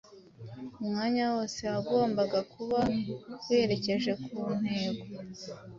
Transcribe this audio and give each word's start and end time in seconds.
umwanya 0.81 1.23
wose 1.33 1.61
wagombaga 1.73 2.39
kuba 2.53 2.79
werekeje 3.49 4.11
ku 4.23 4.39
ntego, 4.59 5.03